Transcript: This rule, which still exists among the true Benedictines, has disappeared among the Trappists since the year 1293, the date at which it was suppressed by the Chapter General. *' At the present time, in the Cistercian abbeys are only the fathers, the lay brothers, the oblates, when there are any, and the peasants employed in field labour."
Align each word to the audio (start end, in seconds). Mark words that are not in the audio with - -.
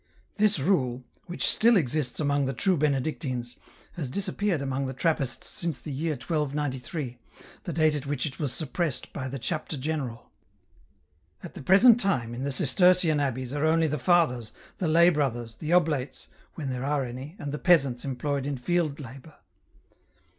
This 0.37 0.57
rule, 0.57 1.03
which 1.27 1.47
still 1.47 1.77
exists 1.77 2.19
among 2.19 2.47
the 2.47 2.55
true 2.55 2.75
Benedictines, 2.75 3.57
has 3.91 4.09
disappeared 4.09 4.59
among 4.59 4.87
the 4.87 4.95
Trappists 4.95 5.45
since 5.47 5.79
the 5.79 5.91
year 5.91 6.13
1293, 6.13 7.19
the 7.65 7.71
date 7.71 7.93
at 7.93 8.07
which 8.07 8.25
it 8.25 8.39
was 8.39 8.51
suppressed 8.51 9.13
by 9.13 9.27
the 9.27 9.37
Chapter 9.37 9.77
General. 9.77 10.31
*' 10.85 11.43
At 11.43 11.53
the 11.53 11.61
present 11.61 11.99
time, 11.99 12.33
in 12.33 12.43
the 12.43 12.51
Cistercian 12.51 13.19
abbeys 13.19 13.53
are 13.53 13.67
only 13.67 13.85
the 13.85 13.99
fathers, 13.99 14.53
the 14.79 14.87
lay 14.87 15.11
brothers, 15.11 15.57
the 15.57 15.71
oblates, 15.71 16.29
when 16.55 16.71
there 16.71 16.83
are 16.83 17.05
any, 17.05 17.35
and 17.37 17.51
the 17.51 17.59
peasants 17.59 18.03
employed 18.03 18.47
in 18.47 18.57
field 18.57 18.99
labour." 18.99 19.35